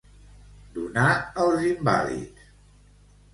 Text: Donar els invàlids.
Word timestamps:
Donar 0.77 1.09
els 1.43 1.67
invàlids. 1.73 2.49